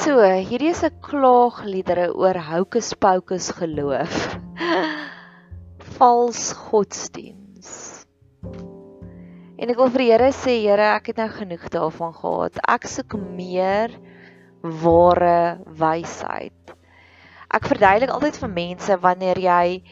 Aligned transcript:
So, 0.00 0.14
hierdie 0.24 0.70
is 0.72 0.80
'n 0.80 0.94
klaagliedere 1.04 2.06
oor 2.16 2.38
hocus 2.40 2.86
pocus 3.04 3.50
geloof. 3.52 4.14
Vals 5.96 6.40
godsdiens. 6.56 7.72
En 9.60 9.68
ek 9.68 9.76
wil 9.76 9.90
vir 9.92 10.02
die 10.02 10.06
Here 10.08 10.30
sê, 10.32 10.54
Here, 10.62 10.86
ek 10.94 11.10
het 11.12 11.20
nou 11.20 11.26
genoeg 11.34 11.66
daarvan 11.74 12.16
gehad. 12.16 12.56
Ek 12.64 12.88
soek 12.88 13.18
meer 13.36 13.92
ware 14.62 15.60
wysheid. 15.82 16.72
Ek 17.52 17.68
verduidelik 17.68 18.16
altyd 18.16 18.40
vir 18.40 18.52
mense 18.56 18.98
wanneer 19.04 19.42
jy 19.44 19.82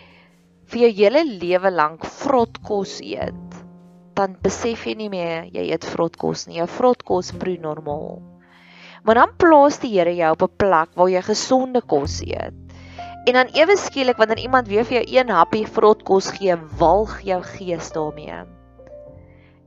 vir 0.72 0.86
jou 0.86 0.92
hele 1.02 1.24
lewe 1.28 1.74
lank 1.76 2.08
vrot 2.22 2.56
kos 2.64 2.96
eet, 3.04 3.60
dan 4.16 4.40
besef 4.40 4.88
jy 4.88 4.96
nie 5.04 5.12
meer 5.12 5.52
jy 5.52 5.68
eet 5.68 5.84
vrot 5.92 6.16
kos 6.16 6.48
nie. 6.48 6.62
Jou 6.62 6.70
vrot 6.80 7.04
kos 7.04 7.36
proe 7.36 7.60
normaal. 7.60 8.37
Maar 9.02 9.14
dan 9.14 9.36
plaas 9.36 9.78
die 9.82 9.92
Here 9.98 10.14
jou 10.14 10.32
op 10.32 10.42
'n 10.42 10.56
plek 10.56 10.88
waar 10.94 11.10
jy 11.10 11.22
gesonde 11.22 11.82
kos 11.82 12.20
eet. 12.20 12.54
En 13.24 13.32
dan 13.32 13.50
ewe 13.52 13.76
skielik 13.76 14.16
wanneer 14.16 14.38
iemand 14.38 14.68
weer 14.68 14.84
vir 14.84 15.02
jou 15.02 15.18
een 15.18 15.28
happie 15.28 15.66
vrot 15.66 16.02
kos 16.02 16.30
gee, 16.30 16.56
walg 16.78 17.20
jou 17.20 17.42
gees 17.42 17.92
daarmee. 17.92 18.44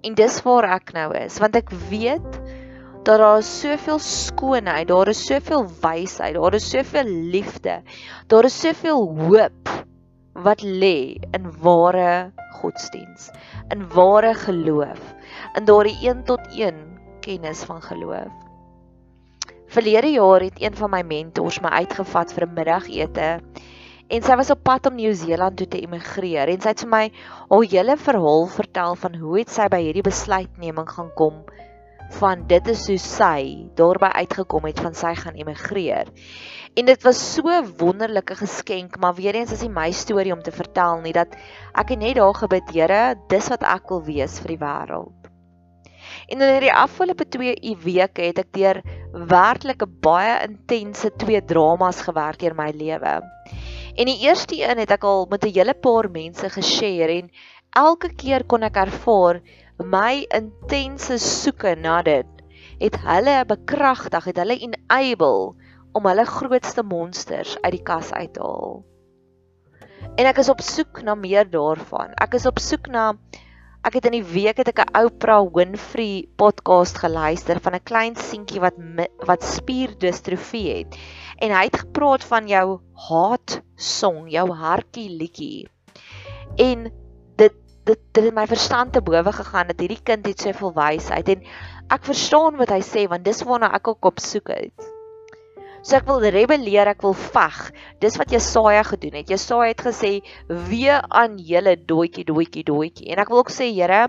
En 0.01 0.13
dis 0.17 0.41
waar 0.41 0.63
ek 0.63 0.93
nou 0.93 1.13
is, 1.13 1.37
want 1.37 1.55
ek 1.55 1.69
weet 1.89 2.39
dat 3.05 3.19
daar 3.21 3.37
is 3.37 3.59
soveel 3.61 3.99
skoonheid, 3.99 4.87
daar 4.87 5.07
is 5.07 5.25
soveel 5.25 5.67
wysheid, 5.81 6.33
daar 6.33 6.53
is 6.57 6.69
soveel 6.69 7.05
liefde, 7.33 7.81
daar 8.27 8.49
is 8.49 8.59
soveel 8.59 9.07
hoop 9.19 9.69
wat 10.33 10.61
lê 10.61 11.17
in 11.37 11.49
ware 11.61 12.31
godsdiens, 12.61 13.29
in 13.69 13.85
ware 13.93 14.33
geloof, 14.33 15.01
in 15.57 15.65
daardie 15.65 15.97
1 16.01 16.23
tot 16.29 16.41
1 16.57 16.81
kennis 17.21 17.63
van 17.69 17.81
geloof. 17.81 18.50
Verlede 19.71 20.09
jaar 20.11 20.43
het 20.43 20.57
een 20.59 20.73
van 20.75 20.89
my 20.91 20.99
mentors 21.07 21.61
my 21.63 21.69
uitgevat 21.79 22.33
vir 22.35 22.43
'n 22.45 22.53
middagete 22.53 23.27
en 24.11 24.21
sy 24.21 24.35
was 24.35 24.49
op 24.51 24.63
pad 24.67 24.89
om 24.89 24.97
Nieu-Seeland 24.99 25.55
toe 25.57 25.67
te 25.67 25.79
emigreer 25.79 26.51
en 26.51 26.59
sy 26.59 26.73
het 26.73 26.83
vir 26.83 26.89
my 26.91 27.05
al 27.47 27.63
hele 27.73 27.95
verhaal 27.97 28.47
vertel 28.51 28.95
van 29.03 29.15
hoe 29.15 29.37
het 29.39 29.49
sy 29.49 29.69
by 29.71 29.79
hierdie 29.85 30.03
besluitneming 30.03 30.89
gaan 30.89 31.13
kom 31.15 31.45
van 32.19 32.43
dit 32.47 32.67
is 32.67 32.83
hoe 32.91 32.97
sy 32.99 33.69
daarby 33.79 34.11
uitgekom 34.19 34.67
het 34.67 34.83
van 34.83 34.93
sy 34.93 35.13
gaan 35.15 35.39
emigreer. 35.39 36.11
En 36.75 36.85
dit 36.85 37.07
was 37.07 37.21
so 37.35 37.63
wonderlike 37.77 38.35
geskenk, 38.35 38.99
maar 38.99 39.15
weer 39.15 39.35
eens 39.35 39.55
is 39.55 39.63
dit 39.63 39.71
my 39.71 39.91
storie 39.91 40.33
om 40.35 40.43
te 40.43 40.51
vertel 40.51 40.99
nie 40.99 41.15
dat 41.15 41.39
ek 41.71 41.95
net 41.95 42.19
daar 42.19 42.35
gebid, 42.35 42.75
Here, 42.75 43.15
dis 43.31 43.47
wat 43.47 43.63
ek 43.63 43.87
wil 43.89 44.03
wees 44.03 44.39
vir 44.43 44.57
die 44.57 44.63
wêreld. 44.67 45.20
En 46.27 46.41
in 46.41 46.59
die 46.59 46.73
afgelope 46.73 47.27
2 47.27 47.77
weke 47.83 48.21
het 48.21 48.39
ek 48.39 48.51
deur 48.53 48.81
werklik 49.11 49.81
'n 49.83 49.97
baie 50.01 50.35
intense 50.47 51.11
twee 51.17 51.41
dramas 51.45 52.01
gewerk 52.01 52.41
in 52.41 52.55
my 52.55 52.71
lewe. 52.71 53.21
En 53.95 54.05
die 54.05 54.19
eerste 54.27 54.55
een 54.55 54.77
het 54.77 54.91
ek 54.91 55.03
al 55.03 55.25
met 55.29 55.43
'n 55.45 55.53
hele 55.53 55.73
paar 55.73 56.09
mense 56.11 56.49
geshare 56.49 57.21
en 57.21 57.31
elke 57.71 58.13
keer 58.15 58.43
kon 58.43 58.63
ek 58.63 58.75
ervaar 58.75 59.41
my 59.77 60.25
intense 60.29 61.17
soeke 61.17 61.75
na 61.75 62.01
dit 62.01 62.27
het 62.81 62.97
hulle 63.05 63.45
bekragtig, 63.45 64.23
het 64.25 64.37
hulle 64.37 64.57
enable 64.57 65.53
om 65.93 66.05
hulle 66.05 66.25
grootste 66.25 66.83
monsters 66.83 67.57
uit 67.61 67.71
die 67.71 67.83
kas 67.85 68.11
uit 68.11 68.33
te 68.33 68.41
haal. 68.41 68.81
En 70.17 70.25
ek 70.25 70.41
is 70.41 70.49
op 70.49 70.61
soek 70.65 71.03
na 71.05 71.15
meer 71.15 71.45
daarvan. 71.49 72.15
Ek 72.17 72.33
is 72.39 72.47
op 72.49 72.59
soek 72.59 72.89
na 72.91 73.11
Ek 73.81 73.95
het 73.97 74.05
in 74.05 74.13
die 74.13 74.27
week 74.29 74.59
het 74.61 74.67
ek 74.69 74.79
'n 74.83 74.97
Oprah 75.07 75.47
Winfrey 75.55 76.27
podcast 76.37 76.99
geluister 77.01 77.57
van 77.65 77.73
'n 77.73 77.87
klein 77.89 78.15
seentjie 78.15 78.61
wat 78.61 78.77
wat 79.25 79.41
spierdistrofie 79.41 80.67
het. 80.69 80.97
En 81.41 81.49
hy 81.49 81.63
het 81.65 81.81
gepraat 81.81 82.23
van 82.23 82.47
jou 82.47 82.77
haat 83.09 83.61
song, 83.75 84.29
jou 84.29 84.45
hartjie 84.53 85.09
liedjie. 85.09 85.67
En 86.57 86.91
dit 87.41 87.53
dit 87.85 87.99
dit 88.13 88.23
het 88.23 88.33
my 88.33 88.45
verstand 88.45 88.93
te 88.93 89.01
bowe 89.01 89.31
gegaan 89.33 89.67
dat 89.73 89.79
hierdie 89.79 90.03
kind 90.03 90.25
het 90.29 90.39
soveel 90.39 90.73
wysheid 90.77 91.29
en 91.29 91.43
ek 91.89 92.05
verstaan 92.05 92.61
wat 92.61 92.69
hy 92.69 92.81
sê 92.85 93.07
want 93.09 93.25
dis 93.25 93.41
waarna 93.41 93.73
ek 93.73 93.87
ook 93.87 94.05
op 94.05 94.19
soek 94.19 94.49
is. 94.61 94.90
So 95.81 95.97
ek 95.97 96.05
wil 96.05 96.21
rebelleer, 96.21 96.91
ek 96.91 97.01
wil 97.01 97.15
veg. 97.17 97.71
Dis 98.03 98.17
wat 98.21 98.29
Jesaja 98.33 98.83
gedoen 98.85 99.17
het. 99.17 99.31
Jesaja 99.33 99.71
het 99.71 99.81
gesê: 99.81 100.11
"Wee 100.47 100.93
aan 100.93 101.39
julle 101.41 101.75
doetjie, 101.75 102.25
doetjie, 102.25 102.63
doetjie." 102.63 103.09
En 103.09 103.21
ek 103.23 103.29
wil 103.29 103.41
ook 103.41 103.49
sê, 103.49 103.71
Here, 103.73 104.07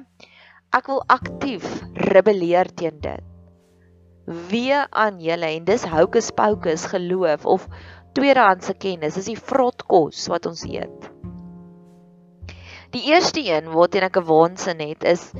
ek 0.72 0.86
wil 0.86 1.02
aktief 1.08 1.64
rebelleer 2.12 2.68
teen 2.76 3.00
dit. 3.00 3.24
Wee 4.26 4.76
aan 4.90 5.18
julle 5.20 5.48
en 5.56 5.64
dis 5.64 5.84
hocus 5.84 6.30
pocus 6.30 6.86
geloof 6.92 7.46
of 7.46 7.66
tweedehandse 8.14 8.74
kennis. 8.74 9.14
Dis 9.14 9.32
die 9.32 9.40
vrot 9.40 9.82
kos 9.88 10.28
wat 10.28 10.46
ons 10.46 10.64
eet. 10.68 11.08
Die 12.92 13.08
eerste 13.08 13.40
een 13.40 13.72
waarteen 13.72 14.04
ek 14.04 14.16
'n 14.20 14.28
waansin 14.28 14.80
het 14.80 15.04
is 15.04 15.32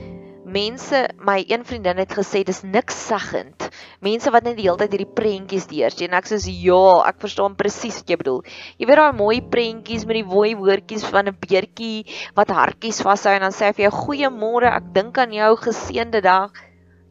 mense, 0.53 0.99
my 1.25 1.39
een 1.49 1.65
vriendin 1.65 2.01
het 2.03 2.13
gesê 2.13 2.43
dis 2.47 2.61
niks 2.63 2.97
seggend. 3.09 3.69
Mense 4.05 4.31
wat 4.35 4.45
net 4.47 4.59
die 4.59 4.67
hele 4.67 4.79
tyd 4.83 4.95
hierdie 4.95 5.15
prentjies 5.17 5.69
deursie 5.71 6.09
en 6.09 6.17
ek 6.19 6.29
sê 6.29 6.39
ja, 6.53 6.83
ek 7.09 7.23
verstaan 7.25 7.57
presies 7.59 8.03
wat 8.03 8.13
jy 8.13 8.19
bedoel. 8.21 8.43
Jy 8.81 8.89
weet 8.91 9.01
daai 9.01 9.17
mooi 9.17 9.39
prentjies 9.55 10.05
met 10.09 10.21
die 10.21 10.27
mooi 10.29 10.53
woordjies 10.59 11.07
van 11.09 11.33
'n 11.33 11.39
beertjie 11.47 12.05
wat 12.37 12.53
hartjies 12.53 13.01
vashou 13.07 13.33
en 13.33 13.49
dan 13.49 13.57
sê 13.57 13.71
hy 13.71 13.73
vir 13.79 13.89
jou 13.89 13.95
goeiemôre, 14.03 14.69
ek 14.77 14.93
dink 14.95 15.19
aan 15.19 15.33
jou 15.33 15.57
geseënde 15.57 16.21
dag. 16.21 16.53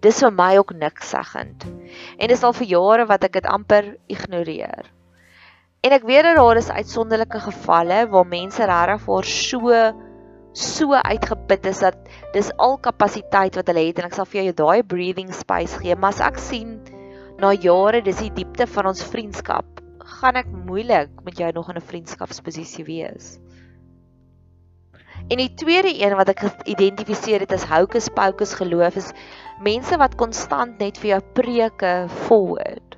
Dis 0.01 0.21
vir 0.21 0.31
my 0.31 0.57
ook 0.57 0.73
niks 0.73 1.09
seggend. 1.09 1.65
En 2.17 2.27
dis 2.27 2.43
al 2.43 2.53
vir 2.53 2.67
jare 2.67 3.05
wat 3.05 3.23
ek 3.23 3.33
dit 3.33 3.45
amper 3.45 3.97
ignoreer. 4.09 4.89
En 5.81 5.91
ek 5.91 6.05
weet 6.05 6.23
dat 6.23 6.37
daar 6.37 6.57
is 6.57 6.69
uitsonderlike 6.69 7.39
gevalle 7.39 8.07
waar 8.09 8.25
mense 8.25 8.65
regtig 8.65 9.01
vir 9.05 9.23
so 9.25 9.77
so 10.53 10.93
uitgeput 10.93 11.65
is 11.65 11.79
dat 11.79 11.97
dis 12.33 12.51
al 12.57 12.77
kapasiteit 12.77 13.55
wat 13.55 13.67
hulle 13.71 13.85
het 13.87 13.99
en 13.99 14.09
ek 14.09 14.17
sal 14.17 14.27
vir 14.29 14.43
jou 14.43 14.55
daai 14.63 14.83
breathing 14.83 15.31
space 15.33 15.79
gee 15.83 15.95
maar 15.95 16.15
as 16.15 16.23
ek 16.31 16.39
sien 16.39 16.79
na 17.41 17.53
jare 17.53 18.01
dis 18.05 18.19
die 18.25 18.33
diepte 18.41 18.67
van 18.67 18.91
ons 18.91 19.05
vriendskap 19.13 19.79
gaan 20.19 20.35
ek 20.35 20.51
moeilik 20.51 21.23
met 21.25 21.39
jou 21.39 21.51
nog 21.55 21.69
in 21.69 21.79
'n 21.79 21.89
vriendskapsposisie 21.93 22.85
wees 22.85 23.37
En 25.31 25.39
die 25.39 25.53
tweede 25.53 25.91
een 25.95 26.15
wat 26.19 26.31
ek 26.33 26.41
geïdentifiseer 26.43 27.45
het 27.45 27.53
as 27.55 27.67
hocus 27.69 28.09
pocus 28.11 28.55
geloof 28.59 28.97
is 28.99 29.11
mense 29.63 29.95
wat 30.01 30.17
konstant 30.19 30.81
net 30.81 30.97
vir 30.99 31.13
jou 31.13 31.19
preke 31.37 31.91
forward. 32.25 32.97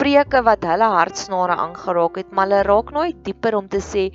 Preke 0.00 0.40
wat 0.46 0.64
hulle 0.68 0.88
hartsnare 0.92 1.56
aangeraak 1.66 2.16
het, 2.20 2.30
maar 2.32 2.48
hulle 2.48 2.62
raak 2.68 2.92
nooit 2.96 3.18
dieper 3.24 3.56
om 3.58 3.68
te 3.68 3.80
sê, 3.84 4.06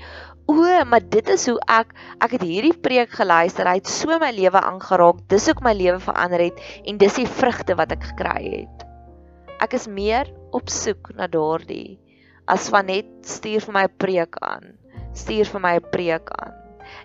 "O, 0.47 0.85
maar 0.85 1.03
dit 1.09 1.29
is 1.29 1.45
hoe 1.47 1.59
ek 1.67 1.93
ek 2.19 2.31
het 2.31 2.41
hierdie 2.41 2.77
preek 2.77 3.09
geluister, 3.09 3.67
hy 3.67 3.75
het 3.79 3.88
so 3.88 4.19
my 4.19 4.31
lewe 4.31 4.61
aangeraak, 4.61 5.27
dis 5.27 5.49
hoe 5.49 5.61
my 5.61 5.73
lewe 5.73 5.99
verander 5.99 6.39
het 6.39 6.61
en 6.85 6.97
dis 6.97 7.19
die 7.19 7.27
vrugte 7.27 7.75
wat 7.75 7.91
ek 7.91 8.03
gekry 8.03 8.43
het." 8.61 8.88
Ek 9.61 9.73
is 9.73 9.88
meer 9.88 10.31
op 10.51 10.69
soek 10.69 11.13
na 11.15 11.27
daardie 11.27 11.99
as 12.47 12.69
van 12.73 12.85
net 12.85 13.05
stuur 13.21 13.61
vir 13.61 13.73
my 13.73 13.83
'n 13.83 13.97
preek 13.97 14.35
aan. 14.41 14.73
Stuur 15.13 15.45
vir 15.45 15.61
my 15.61 15.75
'n 15.75 15.89
preek 15.91 16.29
aan. 16.31 16.61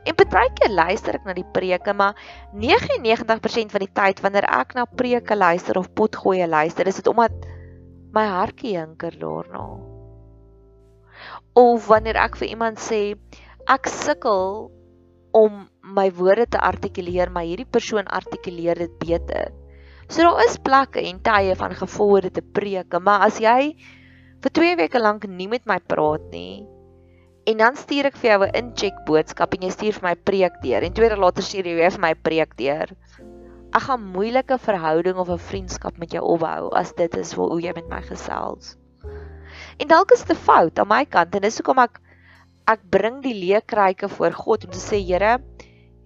En 0.07 0.15
baie 0.17 0.51
keer 0.55 0.71
luister 0.71 1.15
ek 1.15 1.27
na 1.27 1.35
die 1.37 1.47
preke, 1.53 1.93
maar 1.93 2.15
99% 2.55 3.73
van 3.75 3.85
die 3.85 3.93
tyd 3.93 4.23
wanneer 4.25 4.47
ek 4.49 4.75
na 4.75 4.85
preke 4.85 5.37
luister 5.37 5.79
of 5.79 5.93
potgoeie 5.95 6.47
luister, 6.47 6.87
is 6.87 7.01
dit 7.01 7.07
omdat 7.07 7.33
my 8.13 8.25
hartjie 8.27 8.77
hinker 8.79 9.19
daarna. 9.19 9.67
Of 11.57 11.87
wanneer 11.87 12.17
ek 12.17 12.37
vir 12.37 12.49
iemand 12.49 12.79
sê 12.83 13.17
ek 13.69 13.89
sukkel 13.91 14.71
om 15.37 15.67
my 15.83 16.11
woorde 16.11 16.47
te 16.47 16.61
artikuleer, 16.61 17.31
maar 17.31 17.45
hierdie 17.45 17.69
persoon 17.69 18.07
artikuleer 18.07 18.79
dit 18.79 18.99
beter. 18.99 19.53
So 20.09 20.23
daar 20.23 20.45
is 20.45 20.59
plekke 20.63 21.03
en 21.03 21.21
tye 21.23 21.55
van 21.59 21.75
gevorderde 21.75 22.43
preke, 22.43 23.01
maar 23.01 23.27
as 23.27 23.41
jy 23.43 23.77
vir 24.43 24.51
2 24.61 24.77
weke 24.77 25.03
lank 25.03 25.27
nie 25.27 25.49
met 25.51 25.67
my 25.67 25.81
praat 25.83 26.23
nie, 26.31 26.67
En 27.47 27.61
dan 27.63 27.77
stuur 27.79 28.09
ek 28.09 28.17
vir 28.19 28.29
jou 28.29 28.39
'n 28.45 28.57
incheck 28.59 28.97
boodskap 29.07 29.53
en 29.55 29.65
jy 29.65 29.69
stuur 29.71 29.95
vir 29.97 30.05
my 30.07 30.15
preek 30.29 30.55
deur 30.63 30.83
en 30.83 30.95
twee 30.95 31.11
dae 31.13 31.19
later 31.25 31.45
stuur 31.47 31.69
jy 31.71 31.75
weer 31.79 31.93
vir 31.95 32.03
my 32.03 32.11
preek 32.29 32.57
deur. 32.59 32.91
Ek 33.71 33.85
gaan 33.85 34.09
moeilike 34.17 34.59
verhouding 34.59 35.21
of 35.23 35.31
'n 35.31 35.45
vriendskap 35.51 36.01
met 36.03 36.17
jou 36.17 36.25
opbou 36.33 36.73
as 36.81 36.91
dit 36.99 37.17
is 37.17 37.33
hoe 37.39 37.61
jy 37.63 37.73
met 37.77 37.89
my 37.89 38.01
gesels. 38.09 38.75
En 39.79 39.87
dalk 39.87 40.11
is 40.11 40.25
dit 40.25 40.35
'n 40.35 40.43
fout 40.49 40.79
aan 40.79 40.89
my 40.89 41.05
kant 41.05 41.35
en 41.37 41.47
dis 41.47 41.59
hoekom 41.59 41.79
ek 41.79 42.01
ek 42.67 42.83
bring 42.91 43.21
die 43.23 43.35
leekryke 43.37 44.09
voor 44.11 44.35
God 44.35 44.67
om 44.67 44.75
te 44.75 44.83
sê 44.83 44.99
Here, 45.03 45.37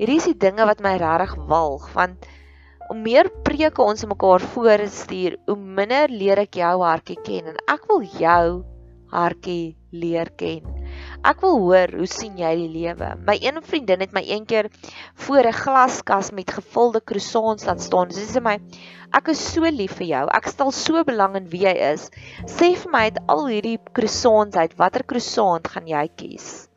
hierdie 0.01 0.19
is 0.21 0.29
die 0.31 0.39
dinge 0.47 0.67
wat 0.69 0.83
my 0.85 0.97
regtig 1.01 1.37
walg 1.49 1.89
want 1.97 2.29
hoe 2.91 2.99
meer 2.99 3.29
preke 3.47 3.85
ons 3.85 4.03
mekaar 4.11 4.43
voorstuur, 4.53 5.37
hoe 5.47 5.57
minder 5.57 6.11
leer 6.11 6.43
ek 6.43 6.59
jou 6.59 6.75
hartjie 6.83 7.21
ken 7.23 7.53
en 7.53 7.61
ek 7.71 7.87
wil 7.91 8.03
jou 8.19 8.45
hartjie 9.15 9.77
leer 9.95 10.33
ken. 10.41 10.80
Ek 11.27 11.43
wil 11.45 11.59
hoor 11.61 11.93
hoe 11.99 12.07
sien 12.09 12.39
jy 12.41 12.51
die 12.63 12.69
lewe? 12.73 13.11
My 13.27 13.37
een 13.41 13.61
vriendin 13.65 14.01
het 14.01 14.15
my 14.17 14.23
eendag 14.25 14.71
voor 15.27 15.49
'n 15.51 15.59
glaskas 15.63 16.31
met 16.33 16.51
gevulde 16.51 17.01
croissants 17.05 17.67
laat 17.69 17.81
staan. 17.81 18.11
Sy 18.11 18.25
sê 18.25 18.43
my, 18.43 18.57
"Ek 19.13 19.29
is 19.29 19.53
so 19.53 19.63
lief 19.63 19.99
vir 19.99 20.07
jou. 20.07 20.29
Ek 20.33 20.49
stel 20.49 20.71
so 20.71 21.05
belang 21.05 21.37
in 21.37 21.49
wie 21.49 21.67
jy 21.67 21.77
is. 21.93 22.11
Sê 22.47 22.75
vir 22.77 22.91
my 22.93 23.03
uit 23.11 23.19
al 23.29 23.47
hierdie 23.47 23.79
croissants 23.93 24.57
uit, 24.57 24.77
watter 24.77 25.05
croissant 25.05 25.69
gaan 25.69 25.87
jy 25.87 26.09
kies?" 26.17 26.69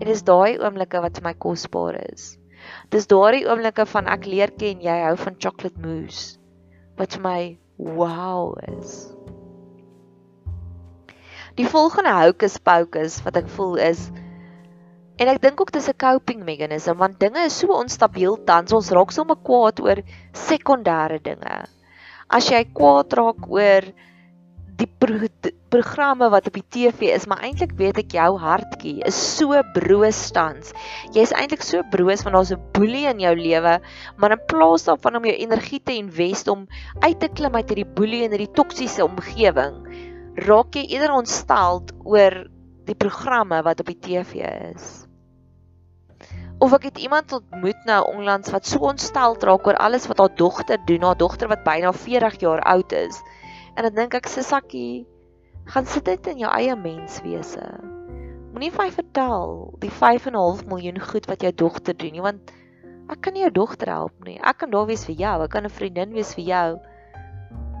En 0.00 0.06
dis 0.06 0.22
daai 0.22 0.58
oomblikke 0.58 1.00
wat 1.00 1.18
vir 1.18 1.24
my 1.24 1.34
kosbaar 1.34 1.96
is. 2.12 2.38
Dis 2.90 3.06
daardie 3.06 3.46
oomblikke 3.48 3.86
van 3.86 4.06
ek 4.06 4.26
leer 4.26 4.50
ken 4.50 4.80
jy 4.80 4.98
hou 5.04 5.16
van 5.16 5.36
chocolate 5.38 5.78
mousse. 5.78 6.38
Wat 6.96 7.12
vir 7.12 7.22
my 7.22 7.58
wow 7.78 8.56
is. 8.78 9.14
Die 11.56 11.66
volgende 11.66 12.12
hocus 12.12 12.58
pocus 12.58 13.22
wat 13.24 13.36
ek 13.36 13.48
voel 13.48 13.76
is 13.76 14.10
en 15.18 15.30
ek 15.32 15.40
dink 15.42 15.60
ook 15.60 15.72
dis 15.74 15.88
'n 15.90 15.98
coping 15.98 16.44
meganisme 16.46 16.94
want 16.94 17.18
dinge 17.20 17.46
is 17.46 17.58
so 17.58 17.72
onstabiel 17.74 18.36
tans 18.50 18.72
ons 18.72 18.90
raak 18.90 19.10
sommer 19.12 19.36
kwaad 19.48 19.80
oor 19.80 20.02
sekondêre 20.32 21.18
dinge. 21.22 21.56
As 22.30 22.50
jy 22.50 22.64
kwaad 22.74 23.12
raak 23.18 23.48
oor 23.48 23.82
die 24.78 24.86
pro 24.86 25.26
programme 25.68 26.28
wat 26.30 26.46
op 26.48 26.54
die 26.56 26.64
TV 26.70 27.10
is, 27.12 27.26
maar 27.28 27.42
eintlik 27.44 27.74
weet 27.76 27.98
ek 28.00 28.14
jou 28.16 28.28
hartjie 28.40 29.02
is 29.08 29.16
so 29.36 29.58
broos 29.74 30.20
tans. 30.32 30.70
Jy's 31.16 31.34
eintlik 31.36 31.64
so 31.66 31.82
broos 31.92 32.22
want 32.24 32.36
daar's 32.38 32.52
'n 32.52 32.62
boelie 32.72 33.06
in 33.10 33.20
jou 33.20 33.34
lewe, 33.34 33.80
maar 34.16 34.32
in 34.32 34.46
plaas 34.46 34.86
daarvan 34.86 35.16
om 35.16 35.24
jou 35.24 35.34
energie 35.34 35.80
te 35.80 35.92
invest 35.92 36.48
om 36.48 36.68
uit 37.02 37.18
te 37.20 37.28
klim 37.28 37.54
uit 37.54 37.68
hierdie 37.68 37.92
boelie 37.98 38.24
en 38.24 38.30
hierdie 38.30 38.54
toksiese 38.54 39.04
omgewing, 39.04 39.74
raak 40.46 40.76
jy 40.76 40.84
eerder 40.94 41.12
ontsteld 41.16 41.92
oor 42.06 42.44
die 42.88 42.96
programme 42.96 43.60
wat 43.66 43.80
op 43.82 43.90
die 43.90 43.98
TV 43.98 44.46
is. 44.72 45.08
Of 46.58 46.72
ek 46.74 46.88
het 46.88 46.98
iemand 46.98 47.32
ontmoet 47.32 47.84
nou 47.86 48.00
onlangs 48.10 48.50
wat 48.50 48.66
so 48.66 48.82
ontsteld 48.90 49.44
raak 49.46 49.66
oor 49.66 49.78
alles 49.78 50.08
wat 50.10 50.18
haar 50.18 50.34
dogter 50.34 50.80
doen, 50.86 51.06
haar 51.06 51.18
dogter 51.18 51.50
wat 51.50 51.62
byna 51.66 51.92
40 51.92 52.40
jaar 52.42 52.62
oud 52.66 52.92
is. 52.92 53.20
En 53.76 53.86
dan 53.86 53.94
dink 53.94 54.14
ek, 54.14 54.26
"Sisakkie, 54.26 55.06
gaan 55.64 55.86
sit 55.86 56.04
dit 56.04 56.26
in 56.26 56.38
jou 56.38 56.50
eie 56.50 56.74
menswese. 56.76 57.64
Moenie 58.52 58.70
vir 58.72 58.84
my 58.84 58.90
vertel 58.90 59.50
die 59.82 59.90
5.5 59.90 60.64
miljoen 60.66 61.00
goed 61.00 61.26
wat 61.26 61.42
jou 61.44 61.52
dogter 61.52 61.96
doen 61.96 62.12
nie, 62.12 62.24
want 62.24 62.52
ek 63.12 63.20
kan 63.20 63.32
nie 63.36 63.44
jou 63.44 63.52
dogter 63.52 63.88
help 63.92 64.24
nie. 64.24 64.38
Ek 64.40 64.58
kan 64.58 64.70
daar 64.70 64.86
wees 64.88 65.04
vir 65.04 65.14
jou, 65.14 65.42
ek 65.44 65.50
kan 65.50 65.64
'n 65.64 65.70
vriendin 65.70 66.12
wees 66.12 66.34
vir 66.34 66.44
jou. 66.44 66.78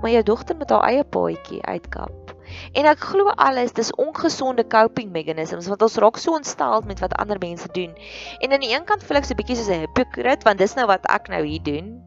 Maar 0.02 0.10
jou 0.10 0.22
dogter 0.22 0.56
moet 0.56 0.70
haar 0.70 0.84
eie 0.90 1.04
paadjie 1.04 1.62
uitkap." 1.62 2.27
En 2.72 2.88
ek 2.90 2.98
glo 3.10 3.32
alles 3.36 3.72
dis 3.72 3.92
ongesonde 3.94 4.66
coping 4.66 5.10
mechanisms 5.12 5.68
want 5.68 5.82
ons 5.82 5.96
raak 5.96 6.16
so 6.16 6.34
ontstel 6.36 6.84
met 6.86 7.00
wat 7.04 7.16
ander 7.22 7.38
mense 7.42 7.68
doen. 7.72 7.94
En 8.40 8.52
aan 8.52 8.64
die 8.64 8.74
een 8.74 8.84
kant 8.84 9.04
voel 9.04 9.20
ek 9.20 9.24
so 9.24 9.34
'n 9.34 9.40
bietjie 9.42 9.56
soos 9.56 9.72
'n 9.74 9.86
hypocrite 9.86 10.44
want 10.44 10.58
dis 10.58 10.74
nou 10.74 10.86
wat 10.86 11.04
ek 11.08 11.28
nou 11.28 11.44
hier 11.44 11.62
doen. 11.62 12.02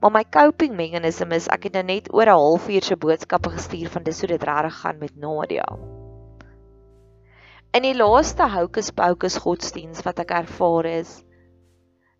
Maar 0.00 0.10
my 0.10 0.24
coping 0.30 0.76
mechanism 0.76 1.32
is 1.32 1.48
ek 1.48 1.64
het 1.68 1.72
nou 1.72 1.82
net 1.82 2.12
oor 2.14 2.26
'n 2.26 2.38
halfuur 2.38 2.82
se 2.82 2.96
boodskappe 2.96 3.50
gestuur 3.50 3.88
van 3.90 4.02
dis 4.02 4.20
hoe 4.20 4.28
dit 4.28 4.42
regtig 4.42 4.80
gaan 4.80 4.98
met 4.98 5.16
Nadia. 5.16 5.66
In 7.72 7.82
die 7.82 7.96
laaste 7.96 8.46
hocus 8.48 8.90
pocus 8.90 9.36
godsdiens 9.36 10.02
wat 10.02 10.18
ek 10.18 10.30
ervaar 10.30 10.86
is 10.86 11.24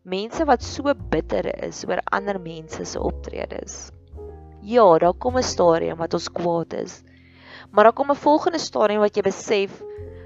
mense 0.05 0.45
wat 0.45 0.63
so 0.63 0.93
bitter 1.13 1.47
is 1.65 1.85
oor 1.89 2.01
ander 2.13 2.41
mense 2.41 2.85
se 2.85 3.01
optredes. 3.01 3.91
Ja, 4.63 4.99
daar 4.99 5.15
kom 5.15 5.37
'n 5.37 5.43
stadium 5.43 5.99
wat 5.99 6.15
ons 6.15 6.29
kwaad 6.29 6.73
is. 6.73 7.03
Maar 7.71 7.85
dan 7.85 7.93
kom 7.93 8.11
'n 8.11 8.17
volgende 8.17 8.59
stadium 8.59 9.01
wat 9.01 9.17
jy 9.17 9.23
besef 9.23 9.83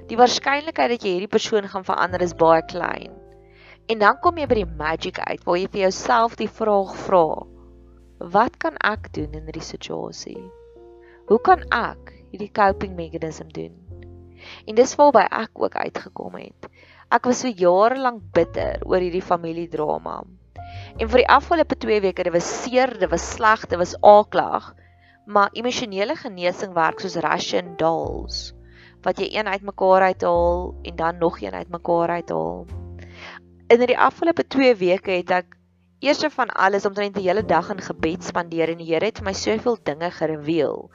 die 0.09 0.17
waarskynlikheid 0.17 0.91
dat 0.91 1.03
jy 1.03 1.11
hierdie 1.17 1.35
persoon 1.37 1.69
gaan 1.69 1.85
verander 1.85 2.23
is 2.23 2.35
baie 2.35 2.63
klein. 2.63 3.13
En 3.87 3.99
dan 3.99 4.19
kom 4.21 4.39
jy 4.39 4.47
by 4.47 4.55
die 4.55 4.75
magic 4.79 5.19
uit 5.19 5.45
waar 5.45 5.59
jy 5.59 5.69
vir 5.73 5.81
jouself 5.81 6.37
die 6.37 6.49
vraag 6.49 6.95
vra: 7.07 7.47
Wat 8.19 8.57
kan 8.57 8.77
ek 8.77 9.13
doen 9.13 9.33
in 9.33 9.45
hierdie 9.49 9.65
situasie? 9.67 10.43
Hoe 11.27 11.41
kan 11.41 11.65
ek 11.71 12.13
hierdie 12.31 12.53
coping 12.53 12.95
mechanism 12.97 13.49
doen? 13.49 13.75
En 14.67 14.75
dis 14.75 14.95
waarby 14.95 15.27
ek 15.31 15.51
ook 15.55 15.75
uitgekom 15.75 16.35
het. 16.35 16.69
Ek 17.11 17.25
was 17.25 17.41
so 17.41 17.49
jare 17.49 17.99
lank 17.99 18.23
bitter 18.33 18.79
oor 18.87 19.03
hierdie 19.03 19.23
familiedrama. 19.23 20.23
En 20.99 21.09
vir 21.09 21.23
die 21.23 21.29
afgelope 21.29 21.77
2 21.77 22.01
weke, 22.01 22.23
dit 22.23 22.33
was 22.33 22.49
seer, 22.63 22.99
dit 22.99 23.11
was 23.11 23.33
sleg, 23.35 23.67
dit 23.69 23.79
was 23.79 23.97
aaklag 24.01 24.73
maar 25.27 25.53
emosionele 25.53 26.17
genesing 26.17 26.75
werk 26.75 27.01
soos 27.01 27.17
Russian 27.23 27.77
dolls 27.77 28.53
wat 29.03 29.19
jy 29.19 29.33
een 29.33 29.49
uitmekaar 29.51 30.03
uithaal 30.13 30.75
en 30.83 30.97
dan 30.97 31.19
nog 31.19 31.41
een 31.41 31.53
uitmekaar 31.53 32.09
uithaal. 32.09 32.67
In 33.67 33.87
die 33.87 33.99
afgelope 33.99 34.47
2 34.47 34.77
weke 34.77 35.11
het 35.11 35.31
ek 35.31 35.57
eers 36.03 36.23
van 36.35 36.51
alles 36.51 36.87
omtrent 36.87 37.15
die 37.15 37.29
hele 37.29 37.45
dag 37.47 37.71
in 37.71 37.81
gebed 37.83 38.25
spandeer 38.27 38.73
en 38.73 38.81
die 38.83 38.89
Here 38.91 39.07
het 39.07 39.21
vir 39.21 39.29
my 39.29 39.35
soveel 39.39 39.79
dinge 39.87 40.11
gereveal. 40.11 40.91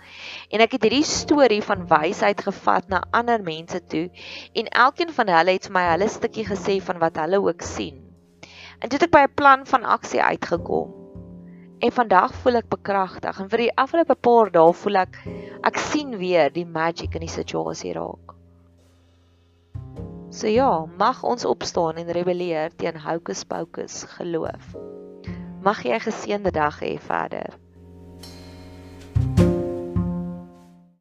En 0.52 0.64
ek 0.64 0.76
het 0.76 0.88
hierdie 0.88 1.08
storie 1.08 1.62
van 1.64 1.88
wysheid 1.88 2.44
gevat 2.44 2.92
na 2.92 3.04
ander 3.12 3.44
mense 3.44 3.80
toe 3.88 4.08
en 4.54 4.68
elkeen 4.68 5.14
van 5.16 5.32
hulle 5.32 5.56
het 5.56 5.68
vir 5.70 5.76
my 5.80 5.86
hulle 5.94 6.12
stukkie 6.12 6.48
gesê 6.48 6.80
van 6.84 7.00
wat 7.04 7.20
hulle 7.24 7.40
ook 7.44 7.64
sien. 7.64 8.04
En 8.80 8.90
toe 8.90 9.00
het 9.00 9.08
ek 9.08 9.16
by 9.16 9.24
'n 9.28 9.36
plan 9.36 9.66
van 9.66 9.84
aksie 9.84 10.22
uitgekom. 10.22 11.07
En 11.80 11.92
vandag 11.94 12.34
voel 12.42 12.58
ek 12.58 12.70
bekragtig 12.72 13.38
en 13.42 13.50
vir 13.52 13.62
die 13.68 13.74
afgelope 13.78 14.16
paar 14.26 14.50
dae 14.54 14.72
voel 14.80 14.98
ek 15.04 15.20
ek 15.70 15.78
sien 15.78 16.16
weer 16.18 16.50
die 16.54 16.66
magic 16.66 17.14
in 17.20 17.22
die 17.22 17.30
situasie 17.30 17.94
raak. 17.94 18.34
So 20.34 20.50
ja, 20.50 20.72
mag 20.98 21.22
ons 21.24 21.46
opstaan 21.46 22.02
en 22.02 22.10
rebelleer 22.18 22.74
teen 22.82 22.98
hocus 23.06 23.46
pocus 23.46 24.02
geloof. 24.18 24.74
Mag 25.62 25.84
jy 25.86 25.94
'n 25.94 26.06
geseënde 26.08 26.52
dag 26.52 26.82
hê 26.82 26.98
verder. 26.98 27.54